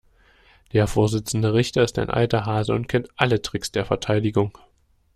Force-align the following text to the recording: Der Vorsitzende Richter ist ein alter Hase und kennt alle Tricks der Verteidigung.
Der 0.73 0.87
Vorsitzende 0.87 1.53
Richter 1.53 1.83
ist 1.83 1.99
ein 1.99 2.09
alter 2.09 2.43
Hase 2.47 2.73
und 2.73 2.87
kennt 2.87 3.09
alle 3.17 3.39
Tricks 3.43 3.71
der 3.71 3.85
Verteidigung. 3.85 4.57